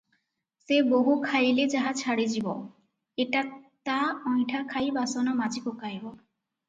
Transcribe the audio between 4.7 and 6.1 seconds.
ଖାଇ ବାସନ ମାଜି ପକାଇବ।